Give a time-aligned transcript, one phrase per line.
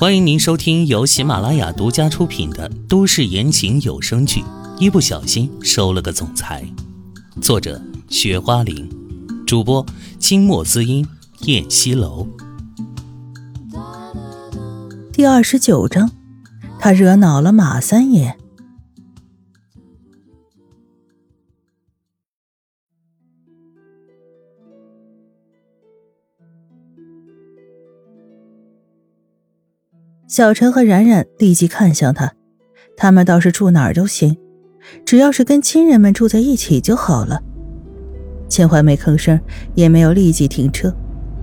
[0.00, 4.42] 欢迎您收听由喜马拉雅独家出品的都市言情有声剧
[4.78, 6.64] 《一不小心收了个总裁》，
[7.42, 8.88] 作者：雪花玲，
[9.44, 9.84] 主播：
[10.20, 11.04] 清墨滋音、
[11.46, 12.28] 燕西楼。
[15.12, 16.08] 第二十九章，
[16.78, 18.38] 他惹恼了马三爷。
[30.38, 32.32] 小陈和冉冉立即看向他，
[32.96, 34.36] 他们倒是住哪儿都行，
[35.04, 37.42] 只要是跟亲人们住在一起就好了。
[38.48, 39.40] 秦淮没吭声，
[39.74, 40.94] 也没有立即停车，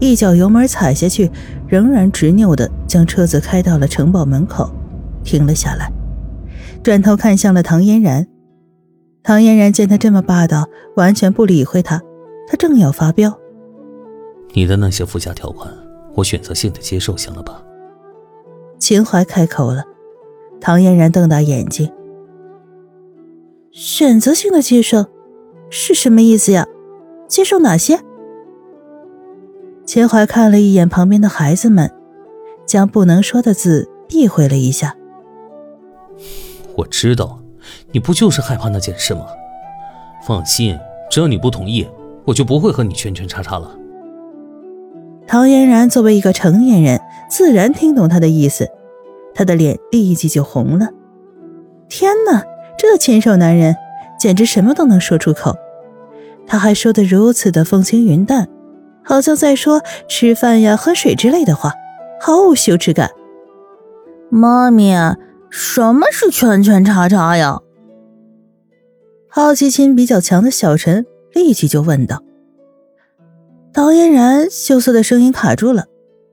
[0.00, 1.30] 一脚油门踩下去，
[1.68, 4.68] 仍然执拗的将车子开到了城堡门口，
[5.22, 5.88] 停了下来，
[6.82, 8.26] 转头看向了唐嫣然。
[9.22, 12.02] 唐嫣然见他这么霸道，完全不理会他，
[12.48, 13.38] 他正要发飙
[14.52, 15.72] ：“你的那些附加条款，
[16.16, 17.62] 我选择性的接受，行了吧？”
[18.80, 19.84] 秦淮开口了，
[20.58, 21.92] 唐嫣然瞪大眼睛
[23.70, 25.04] ：“选择性的接受，
[25.68, 26.66] 是什么意思呀？
[27.28, 28.00] 接受哪些？”
[29.84, 31.92] 秦淮看了一眼旁边的孩子们，
[32.64, 34.96] 将不能说的字避讳了一下
[36.74, 37.38] ：“我知道，
[37.92, 39.26] 你不就是害怕那件事吗？
[40.26, 40.78] 放心，
[41.10, 41.86] 只要你不同意，
[42.24, 43.76] 我就不会和你圈圈叉叉了。”
[45.30, 48.68] 唐嫣然作为一个成年人，自然听懂他的意思，
[49.32, 50.88] 他的脸立即就红了。
[51.88, 52.42] 天哪，
[52.76, 53.76] 这禽兽男人
[54.18, 55.54] 简直什么都能说出口，
[56.48, 58.48] 他还说的如此的风轻云淡，
[59.04, 61.74] 好像在说吃饭呀、喝水之类的话，
[62.20, 63.08] 毫无羞耻感。
[64.30, 65.16] 妈咪，
[65.48, 67.60] 什么是圈圈叉叉呀？
[69.28, 72.20] 好奇心比较强的小陈立即就问道。
[73.80, 75.86] 唐嫣然羞涩的声音卡住了，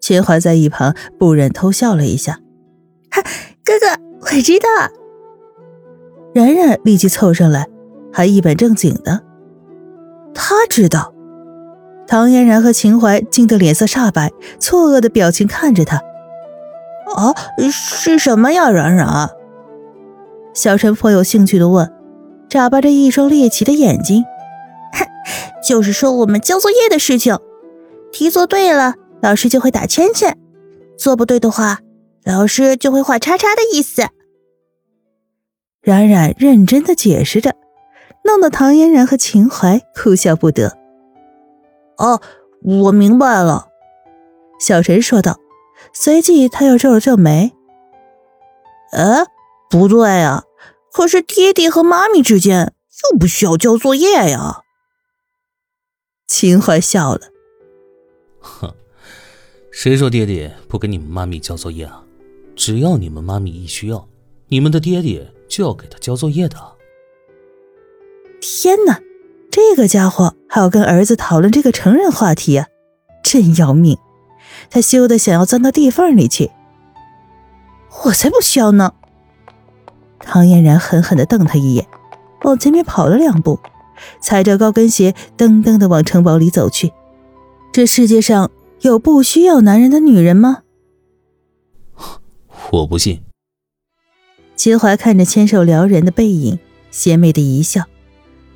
[0.00, 2.40] 秦淮在一旁不忍偷笑了一下
[3.12, 3.22] ：“哈，
[3.64, 3.86] 哥哥，
[4.22, 4.66] 我知道。”
[6.34, 7.68] 冉冉立即凑上来，
[8.12, 9.20] 还一本正经的
[10.34, 11.14] ：“他知道。”
[12.08, 15.98] 唐嫣然和秦淮惊得脸色煞白，错愕的表情看着他
[17.14, 17.32] ：“啊，
[17.70, 19.30] 是什么呀，冉冉？”
[20.54, 21.88] 小陈颇有兴趣的问，
[22.48, 24.24] 眨巴着一双猎奇的眼睛。
[25.66, 27.38] 就是说我们交作业的事情，
[28.12, 30.32] 题做对了，老师就会打圈圈；
[30.96, 31.80] 做不对的话，
[32.24, 34.02] 老师就会画叉叉的意思。
[35.80, 37.54] 冉冉认真的解释着，
[38.24, 40.76] 弄得唐嫣然和秦淮哭笑不得。
[41.96, 42.20] 哦，
[42.62, 43.68] 我明白了，
[44.60, 45.38] 小陈说道，
[45.92, 47.52] 随即他又皱了皱眉。
[48.92, 49.24] 哎，
[49.70, 50.44] 不对呀，
[50.92, 52.72] 可是爹爹和妈咪之间
[53.10, 54.62] 又不需要交作业呀。
[56.28, 57.20] 秦淮笑了，
[58.38, 58.74] 哼，
[59.72, 62.04] 谁说爹爹不给你们妈咪交作业啊？
[62.54, 64.06] 只要你们妈咪一需要，
[64.48, 66.56] 你们的爹爹就要给他交作业的。
[68.42, 69.00] 天哪，
[69.50, 72.66] 这个家伙还要跟儿子讨论这个成人话题啊，
[73.22, 73.96] 真要命！
[74.68, 76.50] 他羞得想要钻到地缝里去。
[78.04, 78.92] 我才不需要呢！
[80.20, 81.86] 唐嫣然狠狠的瞪他一眼，
[82.42, 83.58] 往前面跑了两步。
[84.20, 86.92] 踩着高跟鞋，噔噔的往城堡里走去。
[87.72, 88.50] 这世界上
[88.80, 90.62] 有不需要男人的女人吗？
[92.72, 93.22] 我不信。
[94.56, 96.58] 秦淮看着牵手撩人的背影，
[96.90, 97.84] 邪魅的一笑，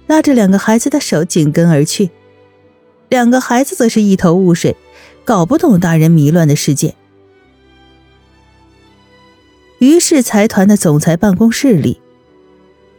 [0.07, 2.11] 拉着两个孩子的手紧跟而去。
[3.09, 4.77] 两个孩子则是一头雾水，
[5.25, 6.97] 搞不懂大人迷乱的世界。
[9.79, 12.02] 于是财团的总裁办公室里。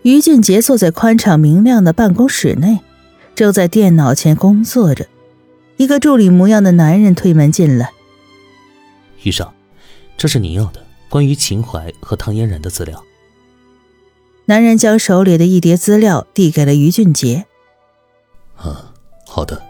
[0.03, 2.79] 于俊杰坐在宽敞明亮的办公室内，
[3.35, 5.07] 正在电脑前工作着。
[5.77, 7.91] 一个助理模样的男人推门进来
[9.23, 9.53] ：“于少，
[10.17, 13.03] 这是您要的关于秦淮和唐嫣然的资料。”
[14.45, 17.45] 男人将手里的一叠资料递给了于俊杰。
[18.57, 18.93] “啊，
[19.25, 19.63] 好的。”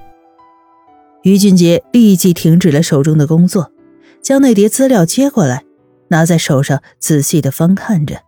[1.22, 3.72] 于俊杰立即停止了手中的工作，
[4.22, 5.64] 将那叠资料接过来，
[6.10, 8.24] 拿在手上仔细的翻看着。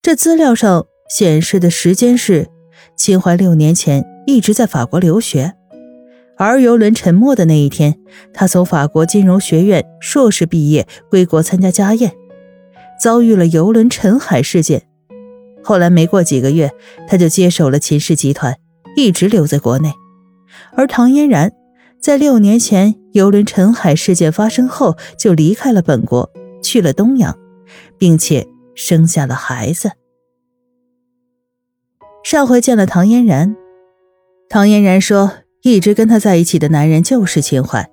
[0.00, 2.48] 这资料上显示的时间是
[2.96, 5.54] 秦淮六年前一直在法国留学，
[6.36, 7.98] 而游轮沉没的那一天，
[8.32, 12.12] 他从法国金融学院硕士毕业归国参加家宴，
[13.00, 14.82] 遭遇了游轮沉海事件。
[15.64, 16.70] 后来没过几个月，
[17.08, 18.56] 他就接手了秦氏集团，
[18.96, 19.92] 一直留在国内。
[20.74, 21.52] 而唐嫣然
[22.00, 26.30] 在六年前游轮沉海事件发生后就离开了本国，
[26.62, 27.36] 去了东洋，
[27.98, 28.46] 并且。
[28.78, 29.90] 生下了孩子。
[32.22, 33.56] 上回见了唐嫣然，
[34.48, 35.32] 唐嫣然说，
[35.62, 37.90] 一直跟他在一起的男人就是秦淮。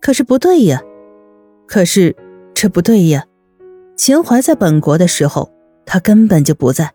[0.00, 0.82] 可是不对呀，
[1.68, 2.16] 可是
[2.52, 3.24] 这不对呀，
[3.96, 5.52] 秦淮在本国的时候，
[5.86, 6.92] 他根本就不在，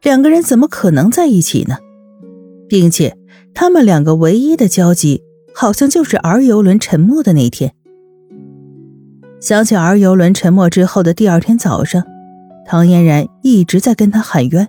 [0.00, 1.78] 两个人怎么可能在一起呢？
[2.68, 3.18] 并且
[3.52, 7.74] 他们两个唯一的交集，好像就是儿游轮沉没的那天。
[9.40, 12.04] 想起儿游轮沉没之后的第二天早上，
[12.66, 14.68] 唐嫣然一直在跟他喊冤，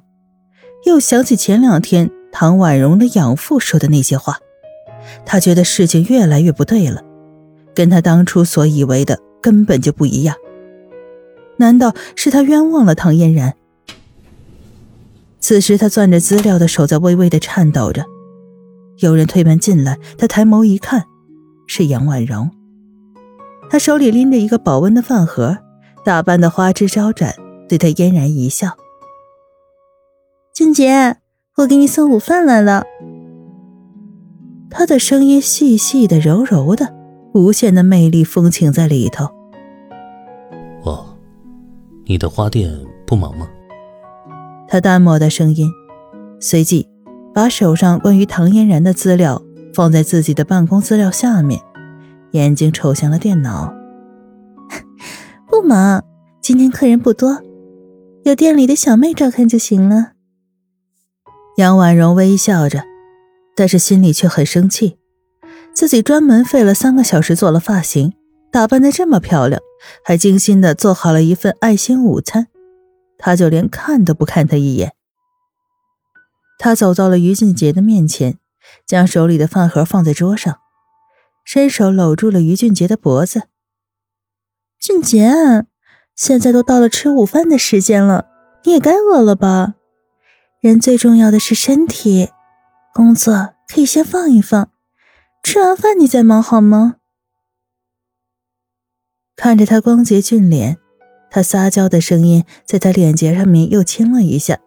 [0.86, 4.38] 又想起前两天唐婉容的养父说的那些话，
[5.26, 7.02] 他觉得事情越来越不对了，
[7.74, 10.36] 跟他当初所以为的根本就不一样。
[11.58, 13.54] 难道是他冤枉了唐嫣然？
[15.40, 18.06] 此时他攥着资料的手在微微的颤抖着。
[19.00, 21.04] 有人推门进来，他抬眸一看，
[21.68, 22.50] 是杨婉容。
[23.70, 25.58] 他手里拎着一个保温的饭盒，
[26.06, 27.34] 打扮的花枝招展，
[27.74, 28.78] 对他嫣然一笑
[30.54, 31.18] ：“俊杰，
[31.58, 32.84] 我给你送午饭来了。”
[34.70, 36.94] 他的声音细细的、柔柔的，
[37.34, 39.26] 无限的魅力风情在里头。
[40.84, 41.18] 哦，
[42.06, 42.72] 你的花店
[43.08, 43.50] 不忙吗？
[44.68, 45.68] 他淡漠的声音，
[46.40, 46.88] 随即
[47.34, 49.42] 把手上关于唐嫣然的资料
[49.74, 51.60] 放在自己的办公资料下面。
[52.34, 53.74] 眼睛瞅向了电脑，
[55.50, 56.04] 不忙，
[56.40, 57.42] 今天客人不多，
[58.26, 60.14] 有店里的小妹照看就行了。
[61.58, 62.84] 杨婉容微笑着，
[63.54, 64.98] 但是心里却很生气，
[65.74, 68.14] 自己专门费了三个小时做了发型，
[68.50, 69.62] 打扮的这么漂亮，
[70.06, 72.48] 还精心的做好了一份爱心午餐，
[73.18, 74.94] 他就连看都不看他一眼。
[76.60, 78.38] 他走到了于俊杰的面前，
[78.88, 80.60] 将手里的饭盒放在桌上。
[81.44, 83.50] 伸手搂住了于俊杰的脖子。
[84.80, 85.66] 俊杰，
[86.16, 88.28] 现在都到了吃午饭的时间了，
[88.64, 89.76] 你也该饿了吧？
[90.62, 92.30] 人最重要的是身体，
[92.94, 94.70] 工作可以先放一放，
[95.44, 96.96] 吃完饭你再忙好吗？
[99.36, 100.78] 看着他光洁俊脸，
[101.32, 104.60] 他撒娇的声音在他脸颊上面又亲了一下。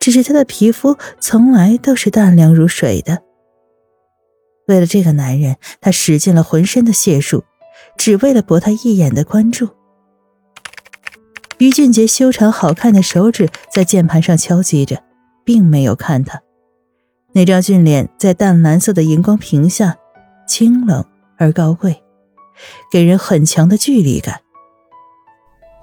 [0.00, 3.22] 只是他的皮肤从来都是淡凉如水的。
[4.66, 7.44] 为了这个男人，他使尽了浑身的解数，
[7.96, 9.68] 只为了博他一眼的关注。
[11.62, 15.00] 于俊杰修长好看的手指在键盘上敲击着，
[15.44, 16.42] 并没有看他。
[17.34, 19.96] 那张俊脸在淡蓝色的荧光屏下，
[20.44, 21.04] 清冷
[21.36, 22.02] 而高贵，
[22.90, 24.40] 给人很强的距离感。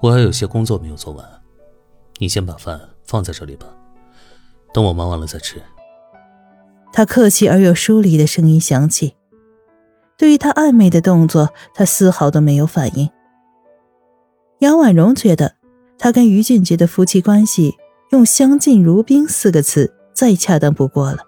[0.02, 1.26] 我还有些工作没有做完，
[2.18, 3.66] 你先把饭放在这里吧，
[4.74, 5.62] 等我忙完了再吃。
[6.92, 9.14] 他客气而又疏离的声音响起，
[10.18, 13.08] 对于他暧昧的动作，他丝毫都没有反应。
[14.58, 15.54] 杨婉容觉得，
[16.02, 17.76] 他跟于俊杰的夫妻关系
[18.08, 21.18] 用“相敬如宾”四个字再恰当不过了。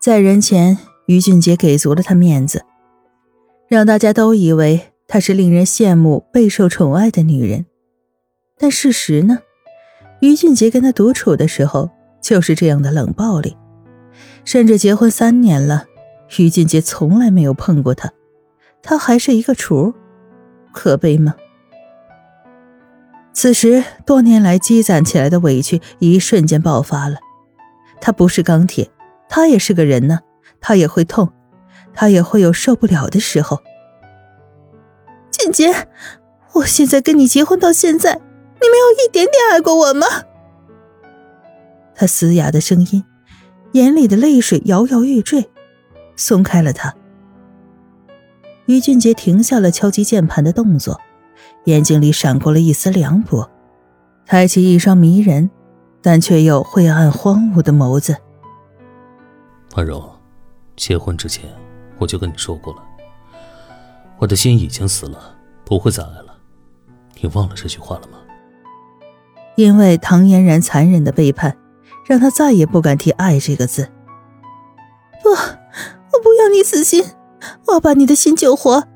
[0.00, 2.64] 在人前，于俊杰给足了他面子，
[3.68, 7.64] 让大家都以为她是令人羡慕、备受宠爱的女人。
[8.58, 9.38] 但事实呢？
[10.20, 11.88] 于俊杰跟他独处的时候，
[12.20, 13.56] 就是这样的冷暴力。
[14.44, 15.86] 甚至结婚三年了，
[16.38, 18.12] 于俊杰从来没有碰过她，
[18.82, 19.94] 她还是一个雏，
[20.72, 21.36] 可悲吗？
[23.34, 27.16] 此时，多年来积攒起来的委屈一瞬间爆发了。
[28.00, 28.88] 他不是钢铁，
[29.28, 30.20] 他也是个人呢，
[30.60, 31.30] 他也会痛，
[31.92, 33.60] 他也会有受不了的时候。
[35.30, 35.88] 俊杰，
[36.52, 40.06] 我现在跟你结婚到现在，你没有一点点爱过我吗？
[41.94, 43.04] 他嘶哑的声音。
[43.72, 45.50] 眼里的泪水摇摇欲坠，
[46.14, 46.94] 松开了他。
[48.66, 51.00] 于俊杰停下了敲击键盘的动作，
[51.64, 53.50] 眼睛里闪过了一丝凉薄，
[54.26, 55.50] 抬起一双迷人，
[56.02, 58.16] 但却又晦暗荒芜的眸子。
[59.76, 60.10] 婉柔，
[60.76, 61.48] 结婚之前
[61.98, 62.82] 我就跟你说过了，
[64.18, 66.36] 我的心已经死了，不会再爱了。
[67.20, 68.18] 你忘了这句话了吗？
[69.56, 71.56] 因为唐嫣然残忍的背叛。
[72.06, 73.90] 让他再也不敢提“爱”这个字。
[75.22, 77.02] 不，我不要你死心，
[77.66, 78.86] 我要把你的心救活。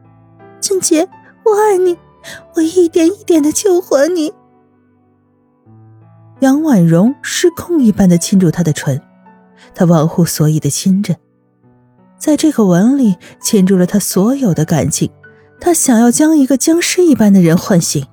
[0.61, 1.09] 俊杰，
[1.47, 1.97] 我爱你，
[2.55, 4.33] 我一点一点的救活你。
[6.41, 9.01] 杨婉容失控一般的亲住他的唇，
[9.75, 11.17] 他忘乎所以的亲着，
[12.19, 15.11] 在这个吻里倾注了他所有的感情，
[15.61, 18.07] 他想要将一个僵尸一般的人唤醒。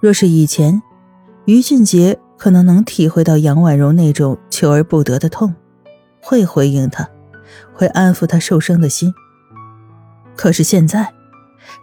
[0.00, 0.82] 若是以前，
[1.46, 2.18] 于俊杰。
[2.38, 5.52] 可能能体会到杨婉容那种求而不得的痛，
[6.22, 7.04] 会回应他，
[7.74, 9.12] 会安抚他受伤的心。
[10.36, 11.12] 可是现在，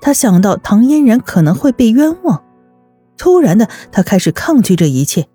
[0.05, 2.43] 他想到唐嫣然可能会被冤枉，
[3.17, 5.27] 突然的，他开始抗拒这一切，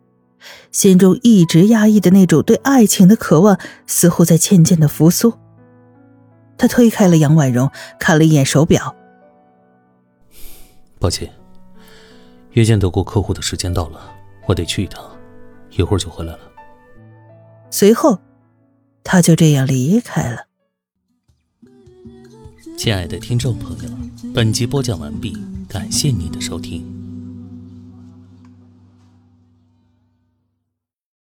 [0.70, 3.58] 心中一直压抑的那种对爱情的渴望，
[3.88, 5.34] 似乎在渐渐的复苏。
[6.56, 8.94] 他推开了杨婉容，看了一眼手表，
[11.00, 11.28] 抱歉，
[12.52, 14.00] 约见德国客户的时间到了，
[14.46, 15.04] 我得去一趟，
[15.70, 16.38] 一会儿就回来了。
[17.70, 18.20] 随后，
[19.02, 20.44] 他就这样离开了。
[22.80, 23.90] 亲爱的听众朋友，
[24.32, 25.36] 本集播讲完毕，
[25.68, 26.99] 感谢你的收听。